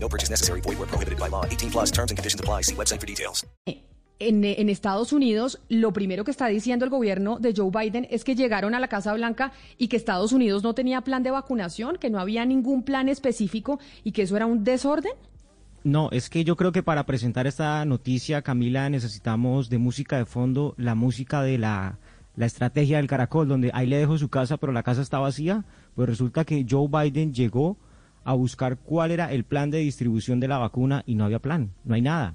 No 0.00 0.08
purchase 0.08 0.30
necessary. 0.30 0.60
Void 0.60 0.78
where 0.78 0.86
prohibited 0.86 1.18
by 1.18 1.28
law. 1.28 1.44
18 1.44 1.70
plus 1.70 1.90
terms 1.90 2.10
and 2.10 2.18
conditions 2.18 2.40
apply. 2.40 2.62
See 2.62 2.74
website 2.74 3.00
for 3.00 3.06
details. 3.06 3.46
En, 4.20 4.44
en, 4.44 4.68
Estados 4.68 5.12
Unidos, 5.12 5.60
lo 5.68 5.92
primero 5.92 6.24
que 6.24 6.32
está 6.32 6.48
diciendo 6.48 6.84
el 6.84 6.90
gobierno 6.90 7.38
de 7.38 7.54
Joe 7.56 7.70
Biden 7.70 8.08
es 8.10 8.24
que 8.24 8.34
llegaron 8.34 8.74
a 8.74 8.80
la 8.80 8.88
Casa 8.88 9.14
Blanca 9.14 9.52
y 9.76 9.86
que 9.86 9.96
Estados 9.96 10.32
Unidos 10.32 10.64
no 10.64 10.74
tenía 10.74 11.02
plan 11.02 11.22
de 11.22 11.30
vacunación, 11.30 11.98
que 11.98 12.10
no 12.10 12.18
había 12.18 12.44
ningún 12.44 12.82
plan 12.82 13.08
específico 13.08 13.78
y 14.02 14.10
que 14.10 14.22
eso 14.22 14.36
era 14.36 14.46
un 14.46 14.64
desorden. 14.64 15.12
No, 15.84 16.10
es 16.10 16.30
que 16.30 16.42
yo 16.42 16.56
creo 16.56 16.72
que 16.72 16.82
para 16.82 17.06
presentar 17.06 17.46
esta 17.46 17.84
noticia, 17.84 18.42
Camila, 18.42 18.90
necesitamos 18.90 19.70
de 19.70 19.78
música 19.78 20.18
de 20.18 20.24
fondo, 20.24 20.74
la 20.76 20.96
música 20.96 21.42
de 21.42 21.58
la, 21.58 21.98
la 22.34 22.46
estrategia 22.46 22.96
del 22.96 23.06
caracol, 23.06 23.46
donde 23.46 23.70
ahí 23.72 23.86
le 23.86 23.98
dejo 23.98 24.18
su 24.18 24.28
casa, 24.28 24.56
pero 24.56 24.72
la 24.72 24.82
casa 24.82 25.02
está 25.02 25.20
vacía. 25.20 25.64
Pues 25.94 26.08
resulta 26.08 26.44
que 26.44 26.66
Joe 26.68 26.88
Biden 26.88 27.32
llegó 27.32 27.76
a 28.28 28.34
buscar 28.34 28.76
cuál 28.76 29.10
era 29.10 29.32
el 29.32 29.44
plan 29.44 29.70
de 29.70 29.78
distribución 29.78 30.38
de 30.38 30.48
la 30.48 30.58
vacuna 30.58 31.02
y 31.06 31.14
no 31.14 31.24
había 31.24 31.38
plan, 31.38 31.70
no 31.84 31.94
hay 31.94 32.02
nada. 32.02 32.34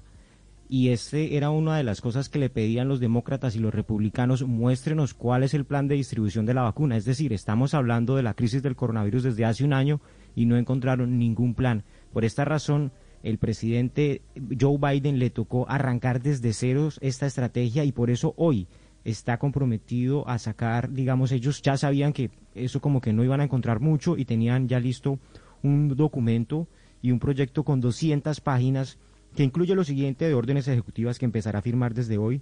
Y 0.68 0.90
este 0.90 1.38
era 1.38 1.52
una 1.52 1.78
de 1.78 1.84
las 1.84 2.02
cosas 2.02 2.30
que 2.30 2.40
le 2.40 2.50
pedían 2.50 2.88
los 2.88 3.00
demócratas 3.00 3.56
y 3.56 3.60
los 3.60 3.76
republicanos, 3.76 4.42
muéstrenos 4.42 5.14
cuál 5.14 5.44
es 5.44 5.54
el 5.54 5.66
plan 5.66 5.88
de 5.88 5.94
distribución 5.94 6.48
de 6.48 6.56
la 6.56 6.64
vacuna. 6.64 6.98
Es 6.98 7.06
decir, 7.06 7.32
estamos 7.32 7.76
hablando 7.76 8.16
de 8.16 8.24
la 8.24 8.34
crisis 8.34 8.64
del 8.64 8.76
coronavirus 8.76 9.22
desde 9.22 9.46
hace 9.46 9.64
un 9.64 9.72
año 9.72 10.02
y 10.36 10.48
no 10.48 10.58
encontraron 10.58 11.20
ningún 11.20 11.54
plan. 11.54 11.84
Por 12.12 12.26
esta 12.26 12.44
razón, 12.44 12.92
el 13.22 13.38
presidente 13.38 14.24
Joe 14.60 14.80
Biden 14.80 15.20
le 15.20 15.30
tocó 15.30 15.70
arrancar 15.70 16.24
desde 16.24 16.54
ceros 16.54 16.98
esta 17.04 17.28
estrategia 17.28 17.84
y 17.84 17.92
por 17.92 18.10
eso 18.10 18.34
hoy 18.36 18.68
está 19.04 19.38
comprometido 19.38 20.28
a 20.28 20.40
sacar, 20.40 20.92
digamos, 20.92 21.32
ellos 21.32 21.62
ya 21.62 21.78
sabían 21.78 22.14
que 22.14 22.32
eso 22.56 22.82
como 22.82 23.00
que 23.00 23.14
no 23.14 23.24
iban 23.24 23.42
a 23.42 23.44
encontrar 23.44 23.80
mucho 23.80 24.18
y 24.18 24.26
tenían 24.26 24.68
ya 24.68 24.80
listo 24.80 25.20
un 25.64 25.96
documento 25.96 26.68
y 27.02 27.12
un 27.12 27.20
proyecto 27.20 27.64
con 27.64 27.82
200 27.82 28.40
páginas 28.42 29.00
que 29.36 29.44
incluye 29.44 29.76
lo 29.76 29.84
siguiente 29.84 30.28
de 30.28 30.34
órdenes 30.34 30.68
ejecutivas 30.68 31.18
que 31.18 31.26
empezará 31.26 31.60
a 31.60 31.64
firmar 31.64 31.94
desde 31.94 32.18
hoy 32.18 32.42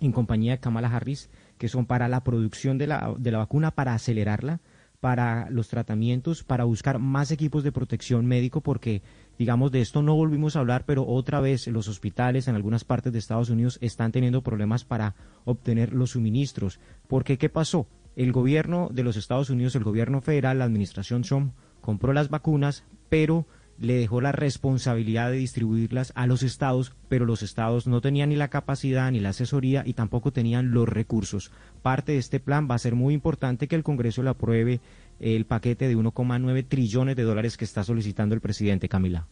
en 0.00 0.12
compañía 0.12 0.52
de 0.52 0.58
Kamala 0.58 0.94
Harris, 0.94 1.30
que 1.58 1.68
son 1.68 1.86
para 1.86 2.08
la 2.08 2.22
producción 2.22 2.78
de 2.78 2.86
la, 2.86 3.14
de 3.16 3.30
la 3.30 3.38
vacuna, 3.38 3.70
para 3.70 3.94
acelerarla, 3.94 4.60
para 5.00 5.48
los 5.50 5.68
tratamientos, 5.68 6.42
para 6.42 6.64
buscar 6.64 6.98
más 6.98 7.30
equipos 7.30 7.62
de 7.64 7.72
protección 7.72 8.26
médico, 8.26 8.60
porque 8.60 9.02
digamos 9.38 9.70
de 9.70 9.80
esto 9.80 10.02
no 10.02 10.14
volvimos 10.14 10.56
a 10.56 10.60
hablar, 10.60 10.84
pero 10.86 11.06
otra 11.06 11.40
vez 11.40 11.66
los 11.68 11.88
hospitales 11.88 12.48
en 12.48 12.56
algunas 12.56 12.84
partes 12.84 13.12
de 13.12 13.18
Estados 13.18 13.50
Unidos 13.50 13.78
están 13.80 14.12
teniendo 14.12 14.42
problemas 14.42 14.84
para 14.84 15.14
obtener 15.44 15.92
los 15.92 16.10
suministros. 16.10 16.80
Porque 17.08 17.38
¿qué 17.38 17.48
pasó? 17.48 17.86
El 18.16 18.32
gobierno 18.32 18.88
de 18.92 19.02
los 19.02 19.16
Estados 19.16 19.50
Unidos, 19.50 19.76
el 19.76 19.84
gobierno 19.84 20.20
federal, 20.22 20.58
la 20.58 20.64
administración 20.64 21.22
Trump, 21.22 21.52
compró 21.86 22.12
las 22.12 22.30
vacunas, 22.30 22.82
pero 23.08 23.46
le 23.78 23.94
dejó 23.94 24.20
la 24.20 24.32
responsabilidad 24.32 25.30
de 25.30 25.36
distribuirlas 25.36 26.12
a 26.16 26.26
los 26.26 26.42
estados, 26.42 26.94
pero 27.08 27.26
los 27.26 27.42
estados 27.42 27.86
no 27.86 28.00
tenían 28.00 28.30
ni 28.30 28.36
la 28.36 28.48
capacidad 28.48 29.08
ni 29.12 29.20
la 29.20 29.28
asesoría 29.28 29.84
y 29.86 29.92
tampoco 29.92 30.32
tenían 30.32 30.72
los 30.72 30.88
recursos. 30.88 31.52
Parte 31.82 32.12
de 32.12 32.18
este 32.18 32.40
plan 32.40 32.66
va 32.68 32.74
a 32.74 32.80
ser 32.80 32.96
muy 32.96 33.14
importante 33.14 33.68
que 33.68 33.76
el 33.76 33.84
Congreso 33.84 34.24
le 34.24 34.30
apruebe 34.30 34.80
el 35.20 35.44
paquete 35.46 35.86
de 35.86 35.96
1,9 35.96 36.66
trillones 36.66 37.14
de 37.14 37.22
dólares 37.22 37.56
que 37.56 37.64
está 37.64 37.84
solicitando 37.84 38.34
el 38.34 38.40
presidente 38.40 38.88
Camila. 38.88 39.28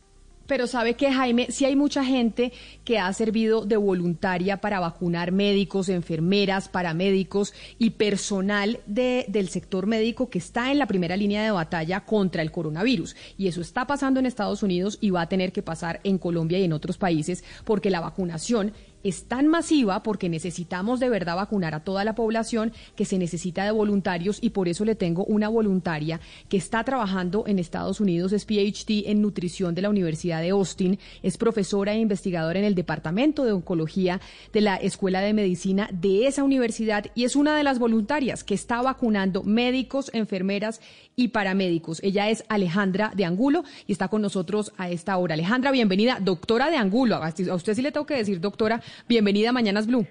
Pero 0.46 0.66
sabe 0.66 0.94
que, 0.94 1.12
Jaime, 1.12 1.46
si 1.50 1.64
hay 1.64 1.76
mucha 1.76 2.04
gente 2.04 2.52
que 2.84 2.98
ha 2.98 3.12
servido 3.12 3.64
de 3.64 3.76
voluntaria 3.76 4.58
para 4.58 4.80
vacunar 4.80 5.32
médicos, 5.32 5.88
enfermeras, 5.88 6.68
paramédicos 6.68 7.54
y 7.78 7.90
personal 7.90 8.80
de, 8.86 9.24
del 9.28 9.48
sector 9.48 9.86
médico 9.86 10.28
que 10.28 10.38
está 10.38 10.70
en 10.70 10.78
la 10.78 10.86
primera 10.86 11.16
línea 11.16 11.42
de 11.42 11.50
batalla 11.50 12.00
contra 12.00 12.42
el 12.42 12.50
coronavirus. 12.50 13.16
Y 13.38 13.48
eso 13.48 13.60
está 13.60 13.86
pasando 13.86 14.20
en 14.20 14.26
Estados 14.26 14.62
Unidos 14.62 14.98
y 15.00 15.10
va 15.10 15.22
a 15.22 15.28
tener 15.28 15.52
que 15.52 15.62
pasar 15.62 16.00
en 16.04 16.18
Colombia 16.18 16.58
y 16.58 16.64
en 16.64 16.72
otros 16.72 16.98
países 16.98 17.44
porque 17.64 17.90
la 17.90 18.00
vacunación 18.00 18.72
es 19.04 19.24
tan 19.28 19.46
masiva 19.46 20.02
porque 20.02 20.28
necesitamos 20.28 20.98
de 20.98 21.08
verdad 21.08 21.36
vacunar 21.36 21.74
a 21.74 21.84
toda 21.84 22.04
la 22.04 22.14
población 22.14 22.72
que 22.96 23.04
se 23.04 23.18
necesita 23.18 23.64
de 23.64 23.70
voluntarios 23.70 24.38
y 24.40 24.50
por 24.50 24.66
eso 24.66 24.84
le 24.84 24.94
tengo 24.94 25.24
una 25.26 25.48
voluntaria 25.48 26.20
que 26.48 26.56
está 26.56 26.82
trabajando 26.82 27.44
en 27.46 27.58
Estados 27.58 28.00
Unidos, 28.00 28.32
es 28.32 28.46
PhD 28.46 29.10
en 29.10 29.22
nutrición 29.22 29.74
de 29.74 29.82
la 29.82 29.90
Universidad 29.90 30.40
de 30.40 30.50
Austin, 30.50 30.98
es 31.22 31.36
profesora 31.36 31.92
e 31.92 31.98
investigadora 32.00 32.58
en 32.58 32.64
el 32.64 32.74
Departamento 32.74 33.44
de 33.44 33.52
Oncología 33.52 34.20
de 34.52 34.60
la 34.62 34.76
Escuela 34.76 35.20
de 35.20 35.34
Medicina 35.34 35.88
de 35.92 36.26
esa 36.26 36.42
universidad 36.42 37.06
y 37.14 37.24
es 37.24 37.36
una 37.36 37.56
de 37.56 37.62
las 37.62 37.78
voluntarias 37.78 38.42
que 38.42 38.54
está 38.54 38.80
vacunando 38.82 39.42
médicos, 39.42 40.10
enfermeras 40.14 40.80
y 41.16 41.28
paramédicos. 41.28 42.00
Ella 42.02 42.30
es 42.30 42.44
Alejandra 42.48 43.12
de 43.14 43.24
Angulo 43.24 43.64
y 43.86 43.92
está 43.92 44.08
con 44.08 44.22
nosotros 44.22 44.72
a 44.76 44.90
esta 44.90 45.16
hora. 45.16 45.34
Alejandra, 45.34 45.70
bienvenida, 45.70 46.18
doctora 46.20 46.70
de 46.70 46.76
Angulo. 46.76 47.16
A 47.16 47.54
usted 47.54 47.74
sí 47.74 47.82
le 47.82 47.92
tengo 47.92 48.06
que 48.06 48.16
decir, 48.16 48.40
doctora, 48.40 48.82
bienvenida 49.08 49.50
a 49.50 49.52
Mañanas 49.52 49.86
Blue. 49.86 50.06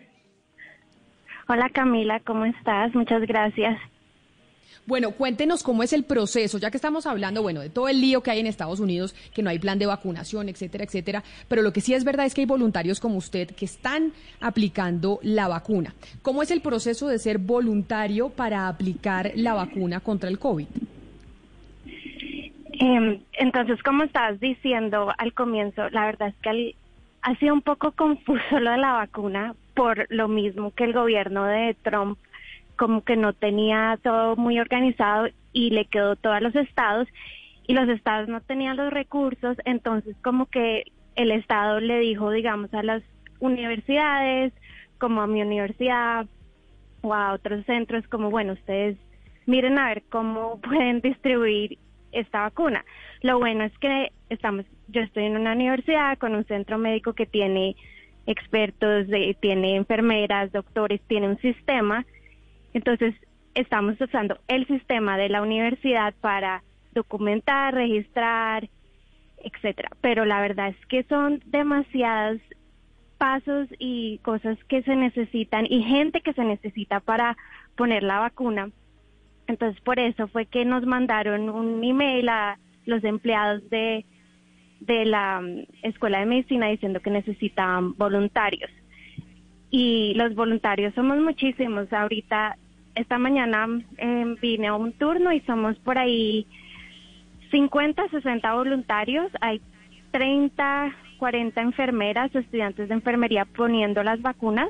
Hola 1.48 1.70
Camila, 1.70 2.20
¿cómo 2.22 2.46
estás? 2.46 2.94
Muchas 2.96 3.22
gracias. 3.28 3.78
Bueno, 4.86 5.12
cuéntenos 5.12 5.64
cómo 5.64 5.82
es 5.82 5.94
el 5.94 6.04
proceso, 6.04 6.58
ya 6.58 6.70
que 6.70 6.76
estamos 6.76 7.06
hablando, 7.06 7.42
bueno, 7.42 7.62
de 7.62 7.70
todo 7.70 7.88
el 7.88 8.02
lío 8.02 8.22
que 8.22 8.32
hay 8.32 8.40
en 8.42 8.48
Estados 8.48 8.82
Unidos, 8.82 9.16
que 9.34 9.42
no 9.42 9.50
hay 9.50 9.58
plan 9.58 9.80
de 9.80 9.86
vacunación, 9.86 10.50
etcétera, 10.50 10.84
etcétera, 10.84 11.24
pero 11.48 11.62
lo 11.62 11.72
que 11.72 11.80
sí 11.80 11.94
es 11.94 12.04
verdad 12.04 12.26
es 12.26 12.34
que 12.34 12.42
hay 12.42 12.48
voluntarios 12.48 13.00
como 13.00 13.16
usted 13.16 13.48
que 13.52 13.64
están 13.64 14.12
aplicando 14.42 15.20
la 15.22 15.48
vacuna. 15.48 15.94
¿Cómo 16.22 16.44
es 16.44 16.52
el 16.52 16.62
proceso 16.62 17.08
de 17.08 17.18
ser 17.18 17.38
voluntario 17.38 18.30
para 18.30 18.68
aplicar 18.68 19.32
la 19.36 19.54
vacuna 19.54 20.02
contra 20.02 20.30
el 20.30 20.38
COVID? 20.38 20.68
Em, 22.74 23.22
entonces, 23.34 23.82
como 23.84 24.04
estabas 24.04 24.40
diciendo 24.42 25.14
al 25.18 25.34
comienzo, 25.34 25.90
la 25.92 26.08
verdad 26.08 26.30
es 26.30 26.36
que 26.42 26.76
ha 27.24 27.36
sido 27.36 27.54
un 27.54 27.62
poco 27.62 27.94
confuso 27.94 28.60
lo 28.60 28.72
de 28.72 28.78
la 28.78 28.94
vacuna 28.94 29.56
por 29.74 30.06
lo 30.10 30.28
mismo 30.28 30.72
que 30.72 30.84
el 30.84 30.94
gobierno 30.94 31.46
de 31.46 31.76
Trump 31.82 32.20
como 32.76 33.04
que 33.04 33.16
no 33.16 33.34
tenía 33.34 33.98
todo 34.04 34.36
muy 34.36 34.60
organizado 34.60 35.28
y 35.54 35.70
le 35.70 35.86
quedó 35.86 36.16
todo 36.16 36.34
a 36.34 36.42
los 36.42 36.56
estados 36.56 37.08
y 37.68 37.74
los 37.74 37.88
estados 37.88 38.28
no 38.28 38.42
tenían 38.42 38.78
los 38.78 38.92
recursos, 38.92 39.56
entonces 39.64 40.16
como 40.22 40.48
que 40.48 40.92
el 41.16 41.32
estado 41.32 41.80
le 41.80 42.00
dijo, 42.00 42.30
digamos, 42.32 42.74
a 42.74 42.84
las 42.84 43.04
universidades, 43.40 44.52
como 44.98 45.22
a 45.22 45.28
mi 45.28 45.42
universidad 45.42 46.26
o 47.02 47.14
a 47.14 47.34
otros 47.34 47.66
centros, 47.66 48.06
como 48.08 48.32
bueno, 48.32 48.54
ustedes 48.54 48.98
miren 49.46 49.78
a 49.78 49.88
ver 49.88 50.04
cómo 50.10 50.60
pueden 50.62 51.00
distribuir 51.02 51.78
esta 52.14 52.42
vacuna. 52.42 52.86
Lo 53.22 53.40
bueno 53.40 53.64
es 53.64 53.78
que 53.80 54.12
estamos, 54.30 54.66
yo 54.88 55.02
estoy 55.02 55.26
en 55.26 55.38
una 55.38 55.54
universidad 55.54 56.18
con 56.18 56.36
un 56.36 56.46
centro 56.46 56.78
médico 56.78 57.14
que 57.14 57.26
tiene 57.26 57.76
expertos, 58.26 59.08
tiene 59.42 59.76
enfermeras, 59.76 60.52
doctores, 60.52 61.02
tiene 61.08 61.28
un 61.28 61.38
sistema 61.40 62.06
entonces, 62.74 63.14
estamos 63.54 64.00
usando 64.02 64.40
el 64.48 64.66
sistema 64.68 65.18
de 65.18 65.30
la 65.30 65.42
universidad 65.42 66.14
para 66.22 66.64
documentar, 66.94 67.74
registrar, 67.74 68.68
etcétera. 69.38 69.90
Pero 70.02 70.26
la 70.26 70.42
verdad 70.42 70.70
es 70.70 70.86
que 70.88 71.04
son 71.04 71.42
demasiados 71.46 72.42
pasos 73.18 73.68
y 73.80 74.18
cosas 74.20 74.58
que 74.66 74.82
se 74.84 74.96
necesitan 74.96 75.66
y 75.70 75.84
gente 75.84 76.22
que 76.22 76.34
se 76.34 76.44
necesita 76.44 77.00
para 77.00 77.38
poner 77.78 78.04
la 78.04 78.20
vacuna. 78.20 78.70
Entonces, 79.48 79.82
por 79.82 80.00
eso 80.00 80.28
fue 80.28 80.46
que 80.46 80.66
nos 80.66 80.86
mandaron 80.86 81.50
un 81.50 81.84
email 81.84 82.30
a 82.30 82.58
los 82.86 83.04
empleados 83.04 83.70
de, 83.70 84.06
de 84.80 85.06
la 85.06 85.42
mm, 85.42 85.66
Escuela 85.84 86.20
de 86.20 86.26
Medicina 86.26 86.68
diciendo 86.68 87.02
que 87.02 87.10
necesitaban 87.10 87.94
voluntarios. 87.94 88.72
Y 89.70 90.14
los 90.16 90.36
voluntarios 90.36 90.94
somos 90.94 91.18
muchísimos. 91.20 91.92
Ahorita 91.92 92.58
esta 92.96 93.18
mañana 93.18 93.68
em, 93.98 94.36
vine 94.36 94.68
a 94.68 94.76
un 94.76 94.94
turno 94.94 95.32
y 95.32 95.40
somos 95.42 95.78
por 95.80 95.98
ahí 95.98 96.46
50, 97.52 98.08
60 98.10 98.54
voluntarios. 98.54 99.32
Hay 99.42 99.62
30, 100.12 100.96
40 101.18 101.62
enfermeras, 101.62 102.34
estudiantes 102.36 102.88
de 102.88 102.94
enfermería 102.94 103.46
poniendo 103.46 104.04
las 104.04 104.22
vacunas. 104.22 104.70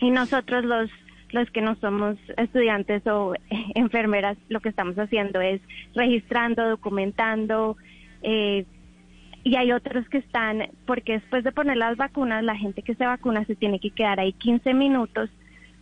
Y 0.00 0.10
nosotros 0.10 0.64
los 0.64 0.90
los 1.32 1.50
que 1.50 1.60
no 1.60 1.76
somos 1.76 2.16
estudiantes 2.36 3.06
o 3.06 3.34
enfermeras, 3.74 4.36
lo 4.48 4.60
que 4.60 4.68
estamos 4.68 4.98
haciendo 4.98 5.40
es 5.40 5.60
registrando, 5.94 6.68
documentando, 6.68 7.76
eh, 8.22 8.64
y 9.42 9.56
hay 9.56 9.72
otros 9.72 10.06
que 10.08 10.18
están, 10.18 10.68
porque 10.86 11.12
después 11.12 11.44
de 11.44 11.52
poner 11.52 11.76
las 11.78 11.96
vacunas, 11.96 12.44
la 12.44 12.56
gente 12.56 12.82
que 12.82 12.94
se 12.94 13.06
vacuna 13.06 13.44
se 13.46 13.56
tiene 13.56 13.80
que 13.80 13.90
quedar 13.90 14.20
ahí 14.20 14.32
15 14.34 14.74
minutos 14.74 15.30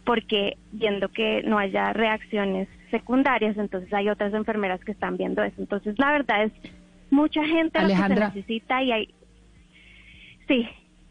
porque 0.04 0.56
viendo 0.72 1.08
que 1.08 1.42
no 1.42 1.58
haya 1.58 1.92
reacciones 1.92 2.68
secundarias, 2.90 3.58
entonces 3.58 3.92
hay 3.92 4.08
otras 4.08 4.32
enfermeras 4.32 4.82
que 4.82 4.92
están 4.92 5.16
viendo 5.16 5.42
eso. 5.42 5.56
Entonces, 5.58 5.98
la 5.98 6.12
verdad 6.12 6.44
es 6.44 6.52
mucha 7.10 7.44
gente 7.44 7.80
lo 7.82 7.88
que 7.88 7.94
se 7.94 8.08
necesita 8.08 8.82
y 8.82 8.92
hay... 8.92 9.14
Sí, 10.46 10.66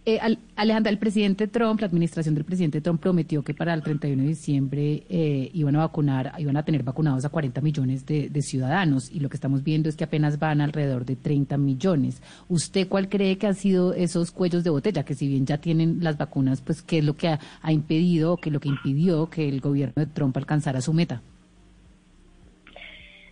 eh, 0.09 0.21
Alejandra, 0.55 0.89
el 0.89 0.99
presidente 0.99 1.49
Trump, 1.49 1.81
la 1.81 1.87
administración 1.87 2.33
del 2.33 2.45
presidente 2.45 2.79
Trump 2.79 3.01
prometió 3.01 3.43
que 3.43 3.53
para 3.53 3.73
el 3.73 3.83
31 3.83 4.21
de 4.21 4.29
diciembre 4.29 5.03
eh, 5.09 5.51
iban 5.53 5.75
a 5.75 5.79
vacunar, 5.79 6.31
iban 6.37 6.55
a 6.55 6.63
tener 6.63 6.81
vacunados 6.81 7.25
a 7.25 7.29
40 7.29 7.59
millones 7.59 8.05
de, 8.05 8.41
ciudadanos 8.41 9.11
y 9.11 9.19
lo 9.19 9.27
que 9.27 9.35
estamos 9.35 9.65
viendo 9.65 9.89
es 9.89 9.97
que 9.97 10.05
apenas 10.05 10.39
van 10.39 10.61
alrededor 10.61 11.03
de 11.03 11.17
30 11.17 11.57
millones. 11.57 12.23
¿Usted 12.47 12.87
cuál 12.87 13.09
cree 13.09 13.37
que 13.37 13.47
han 13.47 13.55
sido 13.55 13.93
esos 13.93 14.31
cuellos 14.31 14.63
de 14.63 14.69
botella? 14.69 15.03
Que 15.03 15.13
si 15.13 15.27
bien 15.27 15.45
ya 15.45 15.57
tienen 15.57 15.97
las 16.01 16.17
vacunas, 16.17 16.61
pues 16.61 16.81
¿qué 16.81 16.99
es 16.99 17.03
lo 17.03 17.17
que 17.17 17.27
ha, 17.27 17.39
impedido, 17.69 18.37
qué 18.37 18.47
es 18.47 18.53
lo 18.53 18.61
que 18.61 18.69
impidió 18.69 19.29
que 19.29 19.49
el 19.49 19.59
gobierno 19.59 19.95
de 19.97 20.05
Trump 20.05 20.37
alcanzara 20.37 20.79
su 20.79 20.93
meta? 20.93 21.21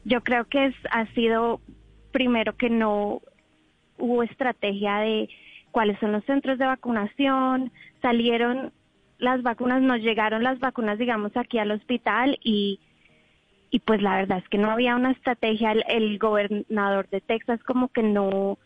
Yo 0.03 0.19
creo 0.19 0.43
que 0.43 0.65
es, 0.65 0.75
ha 0.91 1.05
sido 1.13 1.61
primero 2.11 2.57
que 2.57 2.69
no 2.69 3.21
hubo 3.97 4.23
estrategia 4.23 4.97
de 4.97 5.29
cuáles 5.75 5.99
son 5.99 6.13
los 6.13 6.23
centros 6.23 6.57
de 6.57 6.65
vacunación, 6.65 7.69
salieron 8.01 8.71
las 9.17 9.43
vacunas, 9.43 9.81
nos 9.81 9.99
llegaron 9.99 10.41
las 10.41 10.57
vacunas, 10.59 10.97
digamos, 10.97 11.35
aquí 11.35 11.57
al 11.59 11.71
hospital 11.71 12.39
y, 12.41 12.79
y 13.71 13.79
pues 13.79 14.01
la 14.01 14.15
verdad 14.15 14.37
es 14.37 14.47
que 14.47 14.57
no 14.57 14.71
había 14.71 14.95
una 14.95 15.11
estrategia, 15.11 15.73
el, 15.73 16.17
gobernador 16.17 17.09
de 17.09 17.19
Texas 17.19 17.61
como 17.63 17.89
que 17.89 18.03
no, 18.03 18.57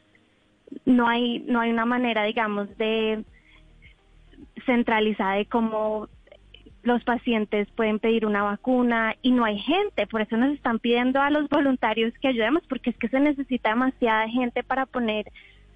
no 0.86 1.08
hay, 1.08 1.40
no 1.48 1.62
hay 1.62 1.72
una 1.72 1.86
manera, 1.86 2.26
digamos, 2.26 2.78
de 2.78 3.24
centralizada 4.68 5.38
de 5.38 5.48
cómo 5.48 6.10
los 6.84 7.04
pacientes 7.06 7.68
pueden 7.72 7.98
pedir 7.98 8.28
una 8.28 8.44
vacuna 8.44 9.16
y 9.24 9.32
no 9.32 9.46
hay 9.46 9.58
gente, 9.58 10.06
por 10.06 10.22
eso 10.22 10.38
nos 10.38 10.54
están 10.54 10.78
pidiendo 10.78 11.20
a 11.20 11.32
los 11.32 11.50
voluntarios 11.50 12.14
que 12.22 12.28
ayudemos, 12.28 12.62
porque 12.70 12.92
es 12.92 12.98
que 12.98 13.10
se 13.10 13.20
necesita 13.20 13.70
demasiada 13.70 14.30
gente 14.30 14.62
para 14.62 14.86
poner, 14.86 15.26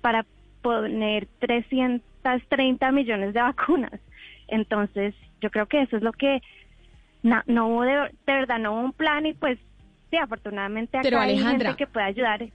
para 0.01 0.27
poner 0.63 1.27
330 1.39 2.91
millones 2.91 3.35
de 3.35 3.41
vacunas. 3.41 3.99
Entonces, 4.47 5.13
yo 5.41 5.51
creo 5.51 5.67
que 5.67 5.83
eso 5.83 5.97
es 5.97 6.03
lo 6.03 6.13
que 6.13 6.41
no, 7.21 7.67
hubo 7.67 7.83
de, 7.83 8.09
verdad, 8.25 8.57
no 8.57 8.73
hubo 8.73 8.81
un 8.81 8.93
plan 8.93 9.25
y 9.25 9.33
pues 9.33 9.59
sí, 10.09 10.17
afortunadamente 10.17 10.97
acá 10.97 11.21
hay 11.21 11.37
gente 11.37 11.75
que 11.77 11.85
puede 11.85 12.07
ayudar. 12.07 12.45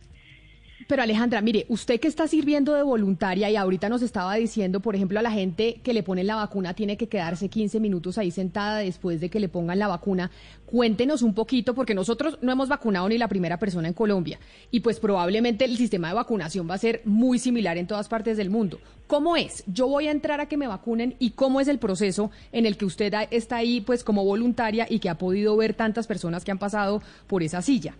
Pero 0.88 1.02
Alejandra, 1.02 1.43
mire, 1.43 1.67
usted 1.69 2.00
que 2.00 2.08
está 2.08 2.26
sirviendo 2.26 2.73
de 2.73 2.82
voluntaria 2.82 3.50
y 3.50 3.56
ahorita 3.56 3.90
nos 3.90 4.00
estaba 4.00 4.37
diciendo, 4.37 4.81
por 4.81 4.96
ejemplo, 4.96 5.19
a 5.19 5.23
la 5.23 5.31
gente 5.31 5.82
que 5.85 5.93
le 5.93 6.02
ponen 6.02 6.26
la 6.26 6.37
vacuna 6.37 6.73
tiene 6.73 6.96
que 6.96 7.08
quedarse 7.08 7.50
15 7.50 7.79
minutos 7.79 8.17
ahí 8.17 8.31
sentada 8.31 8.79
después 8.79 9.20
de 9.20 9.29
que 9.29 9.38
le 9.38 9.50
pongan 9.50 9.79
la 9.79 9.87
vacuna. 9.87 10.31
Cuéntenos 10.64 11.20
un 11.20 11.35
poquito, 11.35 11.75
porque 11.75 11.94
nosotros 11.94 12.38
no 12.40 12.52
hemos 12.52 12.70
vacunado 12.70 13.06
ni 13.06 13.19
la 13.19 13.29
primera 13.29 13.58
persona 13.58 13.87
en 13.87 13.93
Colombia 13.93 14.38
y 14.70 14.81
pues 14.81 14.99
probablemente 14.99 15.67
el 15.67 15.76
sistema 15.76 16.08
de 16.08 16.14
vacunación 16.14 16.67
va 16.70 16.76
a 16.76 16.79
ser 16.79 17.02
muy 17.05 17.38
similar 17.38 17.76
en 17.76 17.87
todas 17.87 18.08
partes 18.08 18.38
del 18.38 18.49
mundo. 18.49 18.81
¿Cómo 19.06 19.37
es? 19.37 19.64
Yo 19.67 19.88
voy 19.88 20.08
a 20.08 20.11
entrar 20.11 20.41
a 20.41 20.46
que 20.46 20.56
me 20.56 20.69
vacunen 20.69 21.17
y 21.19 21.32
cómo 21.32 21.61
es 21.61 21.69
el 21.69 21.79
proceso 21.79 22.31
en 22.50 22.64
el 22.64 22.79
que 22.79 22.87
usted 22.87 23.12
está 23.31 23.56
ahí 23.56 23.82
pues 23.82 24.02
como 24.02 24.25
voluntaria 24.25 24.87
y 24.88 25.00
que 25.00 25.11
ha 25.11 25.19
podido 25.19 25.55
ver 25.55 25.75
tantas 25.75 26.06
personas 26.06 26.46
que 26.46 26.50
han 26.50 26.58
pasado 26.58 27.02
por 27.26 27.43
esa 27.43 27.61
silla. 27.61 27.94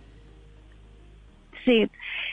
Sí, 1.65 1.87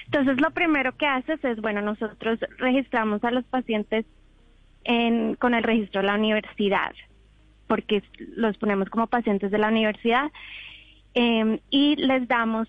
entonces, 0.07 0.41
lo 0.41 0.51
primero 0.53 0.97
que 0.97 1.07
haces 1.07 1.45
es, 1.45 1.61
bueno, 1.61 1.83
nosotros 1.83 2.39
registramos 2.59 3.23
a 3.25 3.31
los 3.31 3.45
pacientes 3.45 4.07
en, 4.85 5.35
con 5.35 5.55
el 5.55 5.65
registro 5.65 6.01
de 6.01 6.07
la 6.07 6.15
universidad, 6.15 6.95
porque 7.67 8.03
los 8.37 8.57
ponemos 8.59 8.89
como 8.89 9.09
pacientes 9.09 9.51
de 9.51 9.59
la 9.59 9.69
universidad, 9.69 10.31
em, 11.15 11.59
y 11.71 11.97
les 11.97 12.29
damos 12.29 12.69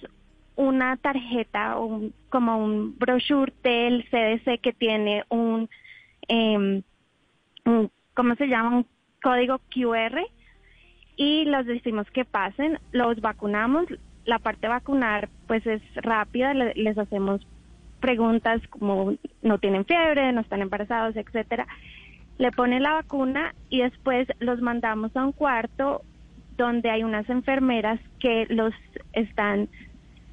una 0.56 0.98
tarjeta, 0.98 1.78
un, 1.78 2.14
como 2.30 2.58
un 2.58 2.98
brochure 2.98 3.54
del 3.62 4.04
CDC 4.10 4.60
que 4.60 4.74
tiene 4.74 5.24
un, 5.30 5.70
eh, 6.28 6.82
un, 7.66 7.92
¿cómo 8.16 8.36
se 8.36 8.48
llama? 8.48 8.78
Un 8.78 8.86
código 9.22 9.60
QR 9.72 10.26
y 11.16 11.46
los 11.46 11.66
decimos 11.68 12.10
que 12.12 12.26
pasen, 12.26 12.80
los 12.92 13.22
vacunamos, 13.22 13.86
la 14.28 14.40
parte 14.40 14.68
vacunar 14.68 15.30
pues 15.48 15.66
es 15.66 15.82
rápida, 15.96 16.54
les 16.54 16.98
hacemos 16.98 17.42
preguntas 18.00 18.62
como 18.70 19.14
no 19.42 19.58
tienen 19.58 19.86
fiebre, 19.86 20.32
no 20.34 20.42
están 20.42 20.62
embarazados, 20.62 21.16
etcétera. 21.16 21.66
Le 22.38 22.52
ponen 22.52 22.84
la 22.84 22.94
vacuna 22.94 23.56
y 23.70 23.82
después 23.82 24.28
los 24.40 24.62
mandamos 24.62 25.16
a 25.16 25.26
un 25.26 25.32
cuarto 25.32 26.02
donde 26.58 26.92
hay 26.92 27.04
unas 27.04 27.28
enfermeras 27.30 28.00
que 28.20 28.46
los 28.50 28.74
están 29.14 29.70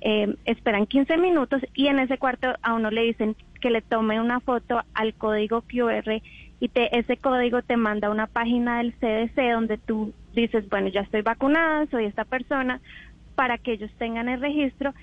eh, 0.00 0.36
esperan 0.44 0.86
15 0.86 1.16
minutos 1.16 1.62
y 1.72 1.86
en 1.86 2.00
ese 2.00 2.18
cuarto 2.18 2.48
a 2.62 2.74
uno 2.74 2.90
le 2.90 3.02
dicen 3.02 3.36
que 3.60 3.70
le 3.70 3.80
tome 3.80 4.20
una 4.20 4.40
foto 4.40 4.82
al 4.92 5.14
código 5.14 5.62
QR 5.62 6.20
y 6.60 6.68
te, 6.68 6.98
ese 6.98 7.16
código 7.16 7.62
te 7.62 7.76
manda 7.76 8.08
a 8.08 8.10
una 8.10 8.26
página 8.26 8.78
del 8.78 8.92
CDC 8.94 9.52
donde 9.52 9.78
tú 9.78 10.12
dices, 10.34 10.68
bueno, 10.68 10.88
ya 10.88 11.02
estoy 11.02 11.22
vacunada, 11.22 11.86
soy 11.86 12.06
esta 12.06 12.24
persona, 12.24 12.80
para 13.34 13.58
que 13.58 13.72
ellos 13.72 13.90
tengan 13.98 14.28
el 14.28 14.40
registro, 14.40 14.94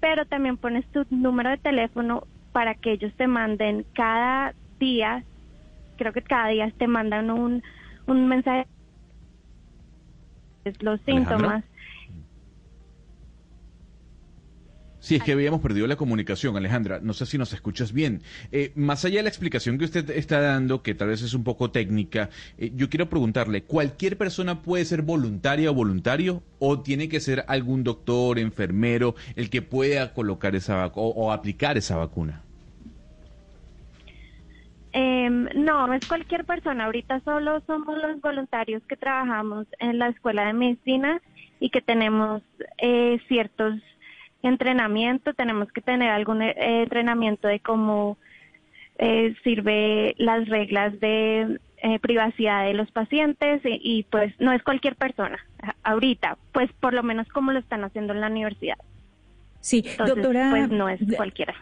pero 0.00 0.24
también 0.26 0.56
pones 0.56 0.86
tu 0.88 1.06
número 1.10 1.50
de 1.50 1.58
teléfono 1.58 2.26
para 2.52 2.74
que 2.74 2.92
ellos 2.92 3.12
te 3.16 3.26
manden 3.26 3.84
cada 3.94 4.54
día, 4.78 5.24
creo 5.96 6.12
que 6.12 6.22
cada 6.22 6.48
día 6.48 6.70
te 6.76 6.86
mandan 6.86 7.30
un, 7.30 7.62
un 8.06 8.28
mensaje. 8.28 8.66
Los 10.80 11.00
síntomas 11.02 11.64
Sí, 15.04 15.16
es 15.16 15.22
que 15.22 15.32
habíamos 15.32 15.60
perdido 15.60 15.86
la 15.86 15.96
comunicación, 15.96 16.56
Alejandra. 16.56 16.98
No 17.02 17.12
sé 17.12 17.26
si 17.26 17.36
nos 17.36 17.52
escuchas 17.52 17.92
bien. 17.92 18.22
Eh, 18.52 18.72
más 18.74 19.04
allá 19.04 19.18
de 19.18 19.24
la 19.24 19.28
explicación 19.28 19.76
que 19.76 19.84
usted 19.84 20.08
está 20.08 20.40
dando, 20.40 20.82
que 20.82 20.94
tal 20.94 21.08
vez 21.08 21.20
es 21.20 21.34
un 21.34 21.44
poco 21.44 21.70
técnica, 21.70 22.30
eh, 22.56 22.72
yo 22.74 22.88
quiero 22.88 23.10
preguntarle, 23.10 23.64
¿cualquier 23.64 24.16
persona 24.16 24.62
puede 24.62 24.86
ser 24.86 25.02
voluntaria 25.02 25.70
o 25.70 25.74
voluntario? 25.74 26.42
¿O 26.58 26.80
tiene 26.80 27.10
que 27.10 27.20
ser 27.20 27.44
algún 27.48 27.84
doctor, 27.84 28.38
enfermero, 28.38 29.14
el 29.36 29.50
que 29.50 29.60
pueda 29.60 30.14
colocar 30.14 30.56
esa 30.56 30.86
o, 30.86 31.08
o 31.08 31.32
aplicar 31.32 31.76
esa 31.76 31.96
vacuna? 31.96 32.40
Em, 34.92 35.48
no 35.54 35.92
es 35.92 36.06
cualquier 36.08 36.46
persona. 36.46 36.86
Ahorita 36.86 37.20
solo 37.26 37.60
somos 37.66 37.98
los 37.98 38.22
voluntarios 38.22 38.82
que 38.88 38.96
trabajamos 38.96 39.66
en 39.80 39.98
la 39.98 40.08
escuela 40.08 40.46
de 40.46 40.54
medicina 40.54 41.20
y 41.60 41.68
que 41.68 41.82
tenemos 41.82 42.40
eh, 42.78 43.20
ciertos 43.28 43.74
entrenamiento, 44.46 45.34
tenemos 45.34 45.70
que 45.72 45.80
tener 45.80 46.10
algún 46.10 46.42
eh, 46.42 46.54
entrenamiento 46.82 47.48
de 47.48 47.60
cómo 47.60 48.16
eh, 48.98 49.34
sirve 49.42 50.14
las 50.18 50.48
reglas 50.48 50.98
de 51.00 51.58
eh, 51.78 51.98
privacidad 51.98 52.64
de 52.64 52.74
los 52.74 52.90
pacientes 52.90 53.60
y, 53.64 54.04
pues 54.10 54.32
no 54.40 54.52
es 54.52 54.62
cualquier 54.62 54.96
persona 54.96 55.38
ahorita, 55.82 56.38
pues 56.52 56.70
por 56.80 56.94
lo 56.94 57.02
menos 57.02 57.28
como 57.28 57.52
lo 57.52 57.58
están 57.58 57.84
haciendo 57.84 58.12
en 58.12 58.20
la 58.20 58.28
universidad. 58.28 58.78
Sí, 59.60 59.84
doctora. 59.98 60.50
Pues 60.50 60.70
no 60.70 60.88
es 60.88 61.00
cualquiera. 61.16 61.54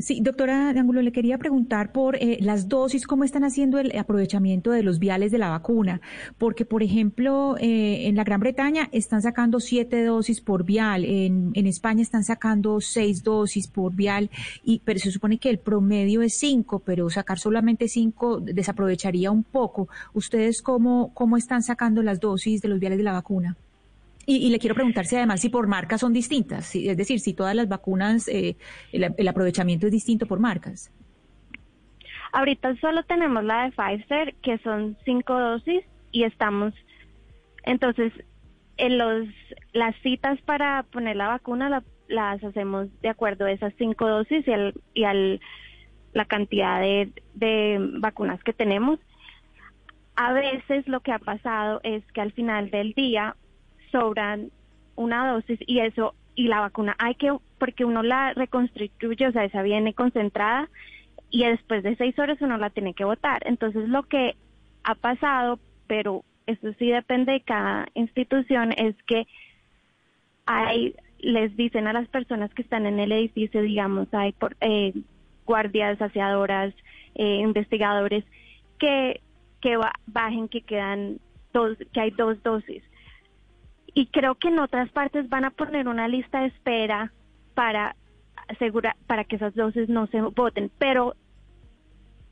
Sí, 0.00 0.22
doctora 0.22 0.72
de 0.72 0.80
Ángulo, 0.80 1.02
le 1.02 1.12
quería 1.12 1.36
preguntar 1.36 1.92
por 1.92 2.16
eh, 2.16 2.38
las 2.40 2.70
dosis, 2.70 3.06
cómo 3.06 3.22
están 3.22 3.44
haciendo 3.44 3.78
el 3.78 3.94
aprovechamiento 3.98 4.70
de 4.70 4.82
los 4.82 4.98
viales 4.98 5.30
de 5.30 5.36
la 5.36 5.50
vacuna, 5.50 6.00
porque, 6.38 6.64
por 6.64 6.82
ejemplo, 6.82 7.56
eh, 7.60 8.08
en 8.08 8.16
la 8.16 8.24
Gran 8.24 8.40
Bretaña 8.40 8.88
están 8.92 9.20
sacando 9.20 9.60
siete 9.60 10.02
dosis 10.02 10.40
por 10.40 10.64
vial, 10.64 11.04
en, 11.04 11.50
en, 11.52 11.66
España 11.66 12.00
están 12.00 12.24
sacando 12.24 12.80
seis 12.80 13.22
dosis 13.22 13.68
por 13.68 13.92
vial, 13.94 14.30
y, 14.64 14.80
pero 14.86 14.98
se 14.98 15.10
supone 15.10 15.36
que 15.36 15.50
el 15.50 15.58
promedio 15.58 16.22
es 16.22 16.32
cinco, 16.38 16.78
pero 16.78 17.10
sacar 17.10 17.38
solamente 17.38 17.86
cinco 17.86 18.40
desaprovecharía 18.40 19.30
un 19.30 19.44
poco. 19.44 19.88
¿Ustedes 20.14 20.62
cómo, 20.62 21.12
cómo 21.12 21.36
están 21.36 21.62
sacando 21.62 22.02
las 22.02 22.20
dosis 22.20 22.62
de 22.62 22.68
los 22.68 22.80
viales 22.80 22.96
de 22.96 23.04
la 23.04 23.12
vacuna? 23.12 23.58
Y, 24.26 24.50
le 24.50 24.58
quiero 24.58 24.74
preguntar 24.74 25.06
si 25.06 25.16
además 25.16 25.40
si 25.40 25.48
por 25.48 25.66
marcas 25.66 26.02
son 26.02 26.12
distintas, 26.12 26.74
es 26.76 26.96
decir, 26.96 27.20
si 27.20 27.34
todas 27.34 27.54
las 27.54 27.68
vacunas, 27.68 28.28
eh, 28.28 28.56
el, 28.92 29.28
aprovechamiento 29.28 29.86
es 29.86 29.92
distinto 29.92 30.26
por 30.26 30.38
marcas. 30.38 30.92
Ahorita 32.32 32.76
solo 32.76 33.02
tenemos 33.02 33.42
la 33.42 33.64
de 33.64 33.72
Pfizer, 33.72 34.34
que 34.36 34.58
son 34.58 34.96
cinco 35.04 35.38
dosis, 35.38 35.82
y 36.12 36.24
estamos, 36.24 36.74
entonces, 37.64 38.12
en 38.76 38.98
los, 38.98 39.26
las 39.72 39.96
citas 40.02 40.40
para 40.42 40.84
poner 40.84 41.16
la 41.16 41.28
vacuna 41.28 41.82
las 42.08 42.44
hacemos 42.44 42.88
de 43.00 43.08
acuerdo 43.08 43.46
a 43.46 43.52
esas 43.52 43.72
cinco 43.78 44.08
dosis 44.08 44.46
y 44.46 44.52
al, 44.52 44.74
y 44.94 45.04
al 45.04 45.40
la 46.12 46.24
cantidad 46.24 46.80
de, 46.80 47.12
de 47.34 47.78
vacunas 47.98 48.42
que 48.42 48.52
tenemos. 48.52 48.98
A 50.16 50.32
veces 50.32 50.86
lo 50.88 51.00
que 51.00 51.12
ha 51.12 51.18
pasado 51.18 51.80
es 51.82 52.04
que 52.12 52.20
al 52.20 52.32
final 52.32 52.70
del 52.70 52.92
día 52.92 53.36
sobran 53.90 54.50
una 54.96 55.32
dosis 55.32 55.58
y 55.66 55.80
eso 55.80 56.14
y 56.34 56.48
la 56.48 56.60
vacuna 56.60 56.96
hay 56.98 57.14
que 57.14 57.34
porque 57.58 57.84
uno 57.84 58.02
la 58.02 58.32
reconstruye, 58.32 59.26
o 59.26 59.32
sea, 59.32 59.44
esa 59.44 59.62
viene 59.62 59.94
concentrada 59.94 60.68
y 61.30 61.44
después 61.44 61.82
de 61.82 61.96
seis 61.96 62.18
horas 62.18 62.38
uno 62.40 62.56
la 62.58 62.70
tiene 62.70 62.94
que 62.94 63.04
votar. 63.04 63.42
Entonces 63.46 63.88
lo 63.88 64.02
que 64.04 64.36
ha 64.84 64.94
pasado, 64.94 65.58
pero 65.86 66.24
eso 66.46 66.72
sí 66.78 66.90
depende 66.90 67.32
de 67.32 67.40
cada 67.42 67.86
institución, 67.94 68.72
es 68.72 68.96
que 69.06 69.26
hay, 70.46 70.94
les 71.18 71.56
dicen 71.56 71.86
a 71.86 71.92
las 71.92 72.08
personas 72.08 72.52
que 72.54 72.62
están 72.62 72.86
en 72.86 72.98
el 72.98 73.12
edificio, 73.12 73.62
digamos, 73.62 74.12
hay 74.12 74.32
por, 74.32 74.56
eh, 74.60 74.92
guardias, 75.46 75.98
saciadoras, 75.98 76.74
eh, 77.14 77.36
investigadores, 77.36 78.24
que, 78.78 79.20
que 79.60 79.76
bajen, 80.06 80.48
que 80.48 80.62
quedan 80.62 81.18
dos, 81.52 81.76
que 81.92 82.00
hay 82.00 82.10
dos 82.10 82.42
dosis. 82.42 82.82
Y 83.94 84.06
creo 84.06 84.34
que 84.36 84.48
en 84.48 84.58
otras 84.58 84.90
partes 84.90 85.28
van 85.28 85.44
a 85.44 85.50
poner 85.50 85.88
una 85.88 86.08
lista 86.08 86.40
de 86.40 86.48
espera 86.48 87.12
para 87.54 87.96
asegurar, 88.48 88.96
para 89.06 89.24
que 89.24 89.36
esas 89.36 89.54
dosis 89.54 89.88
no 89.88 90.06
se 90.08 90.20
voten, 90.20 90.70
pero 90.78 91.14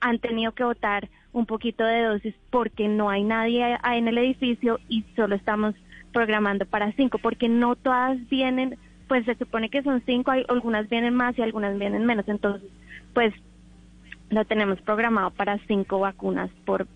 han 0.01 0.19
tenido 0.19 0.53
que 0.53 0.65
votar 0.65 1.09
un 1.33 1.47
poquito 1.47 1.85
de 1.85 2.03
dosis 2.03 2.35
porque 2.51 2.89
no 2.89 3.11
hay 3.11 3.25
nadie 3.25 3.77
en 3.85 4.09
el 4.09 4.19
edificio 4.19 4.79
y 4.89 5.05
solo 5.17 5.35
estamos 5.35 5.75
programando 6.13 6.67
para 6.67 6.93
cinco, 6.93 7.19
porque 7.19 7.49
no 7.49 7.77
todas 7.77 8.17
vienen, 8.29 8.79
pues 9.09 9.25
se 9.25 9.35
supone 9.37 9.71
que 9.71 9.83
son 9.83 10.03
cinco, 10.07 10.31
hay, 10.31 10.45
algunas 10.49 10.89
vienen 10.89 11.15
más 11.15 11.39
y 11.39 11.43
algunas 11.43 11.79
vienen 11.79 12.07
menos, 12.07 12.27
entonces 12.29 12.69
pues 13.15 13.35
lo 14.31 14.45
tenemos 14.45 14.81
programado 14.83 15.31
para 15.31 15.59
cinco 15.67 16.01
vacunas 16.01 16.51
por 16.65 16.87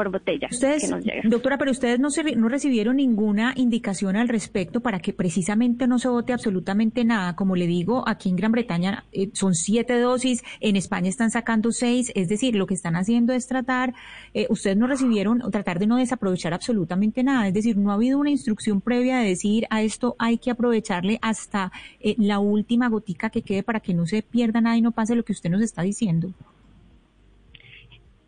por 0.00 0.10
botella 0.10 0.48
ustedes, 0.50 0.90
Doctora, 1.24 1.58
pero 1.58 1.70
ustedes 1.70 2.00
no, 2.00 2.08
se, 2.08 2.34
no 2.34 2.48
recibieron 2.48 2.96
ninguna 2.96 3.52
indicación 3.54 4.16
al 4.16 4.30
respecto 4.30 4.80
para 4.80 5.00
que 5.00 5.12
precisamente 5.12 5.86
no 5.86 5.98
se 5.98 6.08
vote 6.08 6.32
absolutamente 6.32 7.04
nada. 7.04 7.36
Como 7.36 7.54
le 7.54 7.66
digo, 7.66 8.02
aquí 8.08 8.30
en 8.30 8.36
Gran 8.36 8.50
Bretaña 8.50 9.04
eh, 9.12 9.28
son 9.34 9.54
siete 9.54 9.98
dosis, 10.00 10.42
en 10.60 10.76
España 10.76 11.10
están 11.10 11.30
sacando 11.30 11.70
seis, 11.70 12.12
es 12.14 12.30
decir, 12.30 12.56
lo 12.56 12.66
que 12.66 12.72
están 12.72 12.96
haciendo 12.96 13.34
es 13.34 13.46
tratar, 13.46 13.92
eh, 14.32 14.46
ustedes 14.48 14.78
no 14.78 14.86
recibieron, 14.86 15.42
tratar 15.50 15.78
de 15.78 15.86
no 15.86 15.98
desaprovechar 15.98 16.54
absolutamente 16.54 17.22
nada, 17.22 17.46
es 17.48 17.52
decir, 17.52 17.76
no 17.76 17.90
ha 17.90 17.94
habido 17.94 18.18
una 18.18 18.30
instrucción 18.30 18.80
previa 18.80 19.18
de 19.18 19.28
decir 19.28 19.66
a 19.68 19.82
esto 19.82 20.16
hay 20.18 20.38
que 20.38 20.50
aprovecharle 20.50 21.18
hasta 21.20 21.72
eh, 22.00 22.14
la 22.16 22.38
última 22.38 22.88
gotica 22.88 23.28
que 23.28 23.42
quede 23.42 23.62
para 23.62 23.80
que 23.80 23.92
no 23.92 24.06
se 24.06 24.22
pierda 24.22 24.62
nada 24.62 24.78
y 24.78 24.80
no 24.80 24.92
pase 24.92 25.14
lo 25.14 25.24
que 25.24 25.32
usted 25.32 25.50
nos 25.50 25.60
está 25.60 25.82
diciendo. 25.82 26.32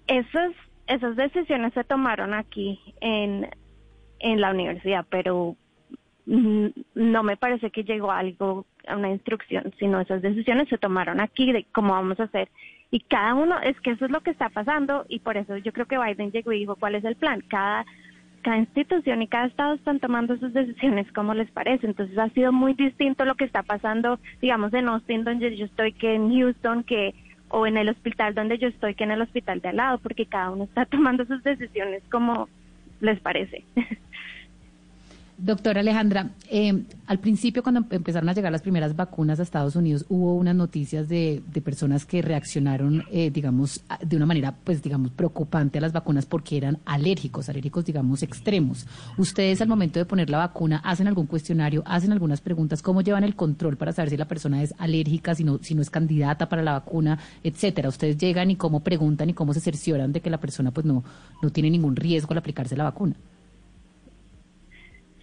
Eso 0.07 0.39
es 0.39 0.57
esas 0.87 1.17
decisiones 1.17 1.73
se 1.75 1.85
tomaron 1.85 2.35
aquí 2.35 2.81
en, 3.01 3.49
en 4.19 4.41
la 4.41 4.51
universidad, 4.51 5.07
pero 5.09 5.57
mm, 6.27 6.67
no 6.95 7.23
me 7.23 7.37
parece 7.37 7.71
que 7.71 7.85
llegó 7.85 8.11
algo 8.11 8.67
a 8.87 8.97
una 8.97 9.11
instrucción, 9.11 9.73
sino 9.79 10.01
esas 10.01 10.23
decisiones 10.23 10.69
se 10.69 10.79
tomaron 10.79 11.21
aquí 11.21 11.53
de 11.53 11.65
cómo 11.73 11.93
vamos 11.93 12.19
a 12.21 12.25
hacer. 12.25 12.49
Y 12.91 13.01
cada 13.01 13.35
uno, 13.35 13.59
es 13.61 13.81
que 13.81 13.93
eso 13.93 14.05
es 14.05 14.11
lo 14.11 14.21
que 14.21 14.31
está 14.31 14.51
pasando 14.51 15.07
y 15.09 15.21
por 15.21 15.37
eso 15.37 15.57
yo 15.57 15.73
creo 15.73 15.87
que 15.87 15.99
Biden 15.99 16.31
llegó 16.31 16.53
y 16.53 16.61
dijo 16.61 16.77
cuál 16.77 16.95
es 16.95 17.05
el 17.05 17.17
plan. 17.17 17.43
Cada, 17.49 17.87
cada 18.43 18.59
institución 18.59 19.23
y 19.23 19.29
cada 19.29 19.47
estado 19.47 19.75
están 19.75 19.99
tomando 19.99 20.37
sus 20.37 20.53
decisiones 20.53 21.11
como 21.13 21.33
les 21.33 21.51
parece. 21.51 21.87
Entonces 21.87 22.19
ha 22.19 22.29
sido 22.31 22.53
muy 22.53 22.75
distinto 22.75 23.25
lo 23.25 23.35
que 23.35 23.45
está 23.45 23.63
pasando, 23.63 24.19
digamos, 24.43 24.75
en 24.75 24.89
Austin, 24.89 25.25
donde 25.25 25.57
yo 25.57 25.65
estoy, 25.65 25.93
que 25.95 26.15
en 26.15 26.31
Houston, 26.35 26.85
que 26.85 27.15
o 27.53 27.67
en 27.67 27.77
el 27.77 27.91
hospital 27.91 28.35
donde 28.35 28.59
yo 28.59 28.69
estoy 28.69 28.95
que 28.95 29.05
en 29.05 29.13
el 29.13 29.23
hospital 29.23 29.61
de 29.61 29.69
al 29.69 29.77
lado, 29.77 29.99
porque 29.99 30.27
cada 30.27 30.51
uno 30.51 30.65
está 30.65 30.85
tomando 30.87 31.25
sus 31.27 31.43
decisiones 31.45 32.03
como 32.11 32.49
les 33.01 33.21
parece. 33.21 33.65
Doctora 35.39 35.81
Alejandra, 35.81 36.31
eh, 36.51 36.85
al 37.07 37.19
principio 37.19 37.63
cuando 37.63 37.85
empezaron 37.91 38.29
a 38.29 38.33
llegar 38.33 38.53
las 38.53 38.63
primeras 38.63 38.95
vacunas 38.95 39.41
a 39.41 39.43
Estados 39.43 39.75
Unidos 39.75 40.05
hubo 40.09 40.35
unas 40.37 40.55
noticias 40.55 41.09
de, 41.09 41.43
personas 41.65 42.05
que 42.05 42.23
reaccionaron, 42.23 43.05
eh, 43.11 43.31
digamos, 43.31 43.83
de 44.01 44.17
una 44.17 44.27
manera, 44.27 44.55
pues, 44.63 44.83
digamos, 44.83 45.11
preocupante 45.11 45.79
a 45.79 45.81
las 45.81 45.93
vacunas 45.93 46.27
porque 46.27 46.59
eran 46.59 46.79
alérgicos, 46.85 47.49
alérgicos, 47.49 47.85
digamos, 47.85 48.23
extremos. 48.23 48.87
Ustedes 49.17 49.61
al 49.61 49.69
momento 49.69 49.99
de 49.99 50.05
poner 50.05 50.31
la 50.31 50.39
vacuna 50.39 50.81
hacen 50.85 51.09
algún 51.09 51.27
cuestionario, 51.27 51.83
hacen 51.87 52.13
algunas 52.13 52.41
preguntas, 52.41 52.83
¿cómo 52.83 53.01
llevan 53.01 53.25
el 53.25 53.35
control 53.35 53.77
para 53.77 53.93
saber 53.93 54.11
si 54.11 54.17
la 54.17 54.29
persona 54.29 54.63
es 54.63 54.75
alérgica, 54.79 55.35
si 55.35 55.45
no, 55.45 55.59
si 55.63 55.75
no 55.75 55.83
es 55.83 55.91
candidata 55.91 56.49
para 56.49 56.63
la 56.63 56.73
vacuna, 56.73 57.19
etcétera? 57.43 57.89
Ustedes 57.89 58.17
llegan 58.19 58.51
y 58.51 58.57
cómo 58.57 58.81
preguntan 58.81 59.31
y 59.31 59.35
cómo 59.35 59.55
se 59.55 59.61
cercioran 59.61 60.13
de 60.13 60.21
que 60.21 60.31
la 60.31 60.39
persona, 60.39 60.71
pues, 60.71 60.87
no, 60.87 61.03
no 61.43 61.51
tiene 61.51 61.71
ningún 61.71 61.97
riesgo 61.97 62.33
al 62.33 62.39
aplicarse 62.39 62.77
la 62.77 62.85
vacuna. 62.85 63.17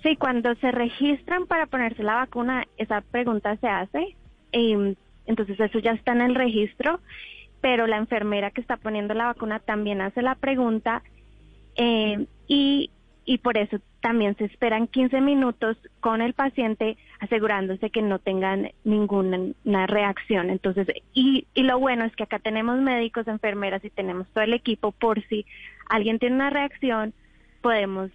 Sí, 0.04 0.16
cuando 0.16 0.56
se 0.56 0.72
registran 0.72 1.46
para 1.46 1.66
ponerse 1.66 2.04
la 2.04 2.16
vacuna, 2.16 2.66
esa 2.78 3.02
pregunta 3.02 3.58
se 3.58 3.68
hace. 3.68 4.16
y 4.52 4.96
entonces 5.26 5.60
eso 5.60 5.78
ya 5.78 5.92
está 5.92 6.14
en 6.14 6.22
el 6.22 6.34
registro, 6.34 7.00
pero 7.62 7.86
la 7.86 7.98
enfermera 7.98 8.50
que 8.50 8.62
está 8.62 8.78
poniendo 8.78 9.14
la 9.14 9.26
vacuna 9.26 9.60
también 9.60 10.02
hace 10.02 10.24
la 10.24 10.34
pregunta 10.34 11.04
eh, 11.76 12.26
y, 12.48 12.90
y 13.26 13.38
por 13.38 13.58
eso 13.58 13.78
también 14.02 14.36
se 14.38 14.46
esperan 14.46 14.88
15 14.88 15.22
minutos 15.22 15.78
con 16.00 16.22
el 16.22 16.34
paciente 16.34 16.98
asegurándose 17.20 17.92
que 17.92 18.02
no 18.02 18.18
tengan 18.18 18.72
ninguna 18.84 19.86
reacción. 19.86 20.50
Entonces, 20.50 20.88
y, 21.14 21.46
y 21.54 21.64
lo 21.64 21.78
bueno 21.78 22.06
es 22.06 22.16
que 22.16 22.24
acá 22.24 22.40
tenemos 22.40 22.80
médicos, 22.80 23.28
enfermeras 23.28 23.86
y 23.86 23.92
tenemos 23.92 24.28
todo 24.30 24.44
el 24.44 24.54
equipo 24.54 24.92
por 24.94 25.22
si 25.28 25.46
alguien 25.90 26.18
tiene 26.18 26.38
una 26.38 26.50
reacción, 26.50 27.14
podemos 27.62 28.10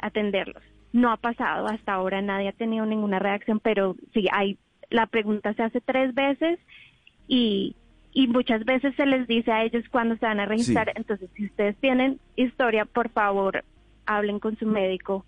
atenderlos. 0.00 0.62
No 0.92 1.12
ha 1.12 1.16
pasado 1.16 1.66
hasta 1.68 1.92
ahora, 1.92 2.22
nadie 2.22 2.48
ha 2.48 2.52
tenido 2.52 2.86
ninguna 2.86 3.18
reacción, 3.18 3.60
pero 3.60 3.96
sí 4.14 4.26
hay, 4.32 4.58
la 4.90 5.06
pregunta 5.06 5.52
se 5.54 5.62
hace 5.62 5.80
tres 5.80 6.14
veces 6.14 6.58
y, 7.26 7.76
y 8.12 8.26
muchas 8.26 8.64
veces 8.64 8.94
se 8.96 9.06
les 9.06 9.26
dice 9.28 9.52
a 9.52 9.64
ellos 9.64 9.84
cuándo 9.90 10.16
se 10.16 10.26
van 10.26 10.40
a 10.40 10.46
registrar. 10.46 10.92
Entonces, 10.94 11.28
si 11.36 11.46
ustedes 11.46 11.76
tienen 11.76 12.18
historia, 12.36 12.84
por 12.84 13.10
favor, 13.10 13.64
hablen 14.06 14.40
con 14.40 14.58
su 14.58 14.66
médico. 14.66 15.24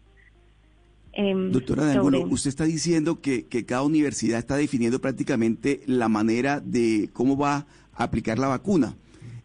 Em, 1.12 1.50
Doctora 1.50 1.86
de 1.86 2.00
usted 2.00 2.48
está 2.48 2.64
diciendo 2.64 3.20
que, 3.20 3.46
que 3.46 3.66
cada 3.66 3.82
universidad 3.82 4.38
está 4.38 4.56
definiendo 4.56 5.00
prácticamente 5.00 5.82
la 5.86 6.08
manera 6.08 6.60
de 6.60 7.10
cómo 7.12 7.36
va 7.36 7.66
a 7.94 8.04
aplicar 8.04 8.38
la 8.38 8.48
vacuna. 8.48 8.94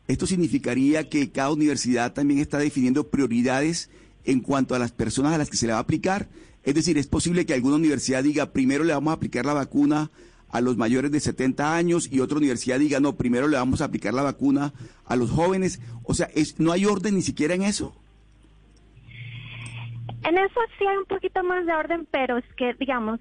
Esto 0.08 0.28
significaría 0.28 1.10
que 1.10 1.32
cada 1.32 1.52
universidad 1.52 2.14
también 2.14 2.40
está 2.40 2.60
definiendo 2.60 3.10
prioridades 3.10 3.90
en 4.26 4.42
cuanto 4.42 4.76
a 4.76 4.80
las 4.80 4.92
personas 4.92 5.34
a 5.34 5.38
las 5.38 5.50
que 5.50 5.58
se 5.58 5.68
le 5.68 5.74
va 5.74 5.80
a 5.80 5.82
aplicar. 5.82 6.28
Es 6.64 6.74
decir, 6.74 6.98
es 6.98 7.08
posible 7.08 7.46
que 7.46 7.54
alguna 7.54 7.76
universidad 7.76 8.24
diga, 8.24 8.52
primero 8.52 8.84
le 8.84 8.94
vamos 8.94 9.12
a 9.12 9.16
aplicar 9.16 9.46
la 9.46 9.54
vacuna 9.54 10.10
a 10.50 10.62
los 10.62 10.78
mayores 10.78 11.12
de 11.12 11.20
70 11.20 11.76
años 11.76 12.12
y 12.12 12.22
otra 12.22 12.38
universidad 12.38 12.80
diga, 12.80 13.00
no, 13.00 13.16
primero 13.16 13.48
le 13.48 13.58
vamos 13.58 13.82
a 13.82 13.86
aplicar 13.86 14.14
la 14.14 14.24
vacuna 14.24 14.74
a 15.06 15.16
los 15.16 15.30
jóvenes. 15.30 15.80
O 16.04 16.14
sea, 16.14 16.30
es, 16.34 16.60
¿no 16.60 16.72
hay 16.72 16.86
orden 16.86 17.16
ni 17.16 17.22
siquiera 17.22 17.54
en 17.54 17.64
eso? 17.64 17.96
En 20.24 20.38
eso 20.38 20.60
sí 20.80 20.86
hay 20.88 20.98
un 20.98 21.06
poquito 21.06 21.44
más 21.44 21.66
de 21.66 21.74
orden, 21.74 22.08
pero 22.10 22.38
es 22.38 22.46
que, 22.58 22.74
digamos, 22.80 23.20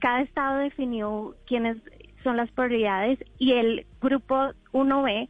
cada 0.00 0.20
estado 0.20 0.58
definió 0.58 1.34
quiénes 1.46 1.78
son 2.22 2.36
las 2.36 2.50
prioridades 2.50 3.18
y 3.38 3.52
el 3.52 3.86
grupo 4.00 4.52
1B 4.72 5.28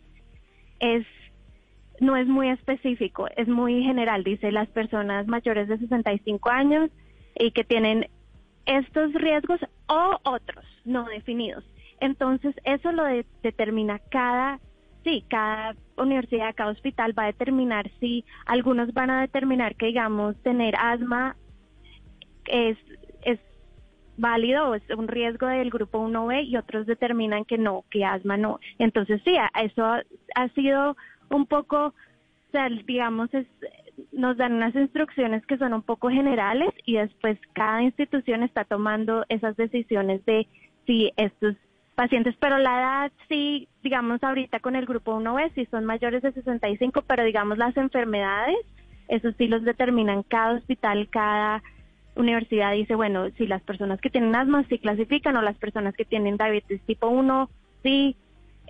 es 0.81 1.07
no 2.01 2.17
es 2.17 2.27
muy 2.27 2.49
específico, 2.49 3.29
es 3.37 3.49
muy 3.49 3.83
general, 3.83 4.25
dice 4.25 4.51
las 4.53 4.69
personas 4.69 5.27
mayores 5.27 5.69
de 5.69 5.79
65 5.79 6.51
años 6.51 6.91
y 7.39 7.53
que 7.53 7.65
tienen 7.65 8.07
estos 8.67 9.13
riesgos 9.15 9.61
o 9.89 10.19
otros 10.25 10.65
no 10.85 11.05
definidos. 11.05 11.65
Entonces, 12.01 12.55
eso 12.65 12.91
lo 12.93 13.05
determina 13.43 14.01
cada, 14.11 14.59
sí, 15.05 15.25
cada 15.29 15.77
universidad, 15.97 16.55
cada 16.55 16.73
hospital 16.73 17.17
va 17.17 17.25
a 17.25 17.27
determinar 17.27 17.91
si 18.01 18.25
algunos 18.47 18.93
van 18.93 19.11
a 19.11 19.21
determinar 19.21 19.77
que, 19.77 19.87
digamos, 19.87 20.37
tener 20.43 20.75
asma 20.77 21.37
es, 22.47 22.77
es 23.23 23.39
válido, 24.17 24.75
es 24.75 24.83
un 24.97 25.09
riesgo 25.09 25.47
del 25.47 25.71
grupo 25.71 25.99
1B 26.01 26.47
y 26.47 26.57
otros 26.57 26.87
determinan 26.87 27.45
que 27.45 27.59
no, 27.59 27.85
que 27.91 28.05
asma 28.05 28.37
no. 28.37 28.59
Entonces, 28.79 29.21
sí, 29.25 29.37
eso 29.63 29.85
ha 29.85 30.49
sido 30.55 30.97
un 31.33 31.47
poco, 31.47 31.87
o 31.87 32.59
digamos, 32.87 33.33
es, 33.35 33.47
nos 34.12 34.37
dan 34.37 34.53
unas 34.53 34.75
instrucciones 34.75 35.45
que 35.47 35.59
son 35.59 35.73
un 35.73 35.83
poco 35.83 36.09
generales 36.09 36.71
y 36.85 36.95
después 36.95 37.39
cada 37.53 37.83
institución 37.83 38.43
está 38.43 38.65
tomando 38.65 39.25
esas 39.29 39.57
decisiones 39.57 40.25
de 40.27 40.47
si 40.87 41.12
estos 41.17 41.57
pacientes, 41.95 42.35
pero 42.41 42.59
la 42.59 42.81
edad 42.81 43.12
sí, 43.29 43.69
digamos, 43.83 44.23
ahorita 44.23 44.61
con 44.61 44.77
el 44.77 44.87
grupo 44.87 45.15
1B, 45.15 45.55
si 45.55 45.67
son 45.67 45.85
mayores 45.85 46.23
de 46.23 46.33
65, 46.33 47.03
pero 47.07 47.25
digamos 47.25 47.59
las 47.59 47.77
enfermedades, 47.77 48.57
eso 49.09 49.31
sí 49.39 49.47
los 49.47 49.62
determinan 49.62 50.23
cada 50.23 50.55
hospital, 50.55 51.09
cada 51.11 51.62
universidad 52.15 52.73
dice, 52.73 52.95
bueno, 52.95 53.31
si 53.37 53.47
las 53.47 53.62
personas 53.62 54.01
que 54.01 54.11
tienen 54.11 54.35
asma 54.35 54.65
sí 54.69 54.79
clasifican 54.79 55.37
o 55.37 55.43
las 55.43 55.57
personas 55.57 55.95
que 55.95 56.05
tienen 56.05 56.37
diabetes 56.37 56.81
tipo 56.83 57.09
1 57.09 57.49
sí, 57.83 58.17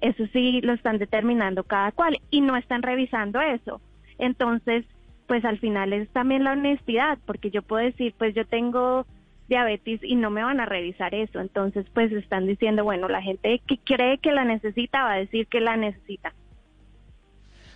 eso 0.03 0.27
sí 0.33 0.61
lo 0.61 0.75
están 0.75 0.99
determinando 0.99 1.63
cada 1.65 1.93
cual 1.93 2.19
y 2.31 2.41
no 2.41 2.57
están 2.57 2.83
revisando 2.83 3.41
eso. 3.41 3.81
Entonces, 4.19 4.85
pues 5.27 5.45
al 5.45 5.59
final 5.59 5.93
es 5.93 6.09
también 6.11 6.45
la 6.45 6.53
honestidad, 6.53 7.19
porque 7.25 7.51
yo 7.51 7.63
puedo 7.63 7.85
decir, 7.85 8.13
pues 8.19 8.35
yo 8.35 8.45
tengo, 8.45 9.07
diabetes 9.49 10.01
y 10.03 10.17
no 10.17 10.31
me 10.31 10.43
van 10.43 10.61
a 10.61 10.67
revisar 10.67 11.15
eso. 11.15 11.41
Entonces, 11.41 11.87
pues 11.95 12.11
están 12.13 12.47
diciendo, 12.47 12.85
bueno, 12.85 13.09
la 13.09 13.23
gente 13.23 13.61
que 13.67 13.79
cree 13.79 14.19
que 14.19 14.33
la 14.33 14.45
necesita 14.45 15.05
va 15.05 15.13
a 15.13 15.19
decir 15.19 15.47
que 15.47 15.61
la 15.61 15.77
necesita. 15.77 16.33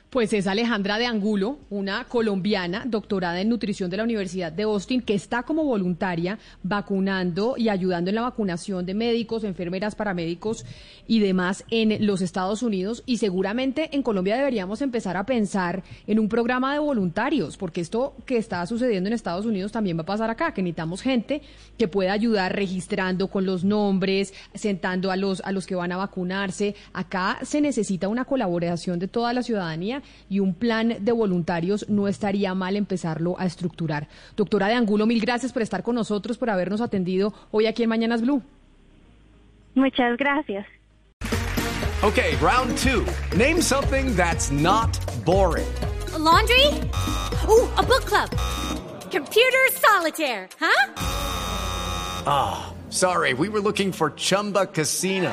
Pues 0.09 0.33
es 0.33 0.47
Alejandra 0.47 0.99
de 0.99 1.07
Angulo, 1.07 1.59
una 1.69 2.05
colombiana 2.05 2.85
doctorada 2.87 3.41
en 3.41 3.49
nutrición 3.49 3.91
de 3.91 3.97
la 3.97 4.05
Universidad 4.05 4.53
de 4.53 4.63
Austin, 4.63 5.03
que 5.03 5.15
está 5.15 5.43
como 5.43 5.65
voluntaria 5.65 6.39
vacunando 6.63 7.57
y 7.59 7.69
ayudando 7.69 8.11
en 8.11 8.15
la 8.15 8.23
vacunación 8.23 8.87
de 8.87 8.95
médicos, 8.95 9.43
enfermeras, 9.43 9.97
paramédicos 9.97 10.65
y 11.09 11.19
demás 11.19 11.65
en 11.73 12.07
los 12.07 12.23
Estados 12.23 12.63
Unidos. 12.63 13.03
Y 13.05 13.19
seguramente 13.19 13.91
en 13.97 14.05
Colombia 14.05 14.37
deberíamos 14.37 14.81
empezar 14.81 15.17
a 15.17 15.27
pensar 15.27 15.83
en 16.07 16.21
un 16.21 16.29
programa 16.29 16.73
de 16.73 16.79
voluntarios, 16.79 17.57
porque 17.57 17.81
esto 17.81 18.15
que 18.27 18.37
está 18.37 18.65
sucediendo 18.67 19.09
en 19.09 19.13
Estados 19.13 19.45
Unidos 19.45 19.73
también 19.73 19.99
va 19.99 20.03
a 20.03 20.07
pasar 20.07 20.31
acá, 20.31 20.55
que 20.55 20.63
necesitamos 20.63 21.03
gente 21.03 21.43
que 21.77 21.89
pueda 21.89 22.13
ayudar 22.13 22.55
registrando 22.55 23.27
con 23.27 23.45
los 23.45 23.65
nombres, 23.65 24.33
sentando 24.55 25.11
a 25.11 25.17
los, 25.17 25.41
a 25.41 25.51
los 25.51 25.67
que 25.67 25.75
van 25.75 25.91
a 25.91 25.97
vacunarse. 25.97 26.77
Acá 26.93 27.41
se 27.43 27.61
necesita 27.61 28.07
una 28.07 28.25
colaboración 28.25 29.01
de 29.01 29.09
toda 29.09 29.33
la 29.33 29.43
ciudadanía 29.43 29.96
y 30.29 30.41
un 30.41 30.55
plan 30.55 30.97
de 31.01 31.13
voluntarios 31.13 31.89
no 31.89 32.09
estaría 32.09 32.55
mal 32.55 32.77
empezarlo 32.77 33.37
a 33.39 33.47
estructurar. 33.47 34.09
Doctora 34.37 34.69
de 34.69 34.75
Angulo, 34.75 35.07
mil 35.07 35.21
gracias 35.21 35.53
por 35.53 35.63
estar 35.63 35.83
con 35.83 35.95
nosotros, 35.95 36.39
por 36.39 36.51
habernos 36.51 36.81
atendido 36.81 37.33
hoy 37.51 37.67
aquí 37.67 37.83
en 37.83 37.89
Mañanas 37.89 38.23
Blue. 38.23 38.43
Muchas 39.75 40.17
gracias. 40.17 40.67
Okay, 42.03 42.37
round 42.37 42.77
two. 42.79 43.05
Name 43.37 43.61
something 43.61 44.15
that's 44.15 44.51
not 44.51 44.99
boring. 45.25 45.67
laundry? 46.19 46.67
Ooh, 47.49 47.69
a 47.77 47.83
book 47.83 48.05
club. 48.05 48.31
Computer 49.11 49.65
solitaire, 49.73 50.49
huh? 50.59 50.93
Ah, 52.27 52.75
sorry, 52.91 53.35
we 53.35 53.49
were 53.49 53.61
looking 53.61 53.93
for 53.93 54.11
Chumba 54.11 54.67
Casino. 54.67 55.33